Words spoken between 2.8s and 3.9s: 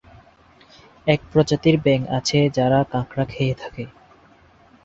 কাঁকড়া খেয়ে থাকে।